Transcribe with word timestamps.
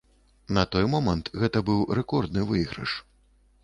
На 0.57 0.63
той 0.75 0.87
момант 0.93 1.31
гэта 1.43 1.65
быў 1.69 1.87
рэкордны 2.01 2.49
выйгрыш. 2.53 3.01